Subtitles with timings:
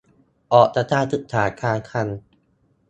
[0.53, 2.07] ออกจากการศึกษากลางคัน